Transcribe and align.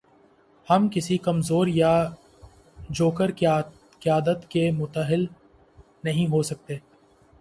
ہم 0.67 0.87
کسی 0.89 1.17
کمزور 1.17 1.67
یا 1.67 1.91
جوکر 2.89 3.31
قیادت 3.99 4.49
کے 4.49 4.69
متحمل 4.71 5.25
نہیں 6.03 6.31
ہو 6.31 6.41
سکتے۔ 6.43 6.77